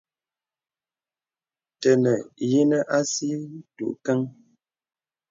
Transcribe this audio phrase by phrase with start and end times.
[1.81, 2.15] Tə́nə̀
[2.49, 4.19] nyinə asì ntǔ kəŋ.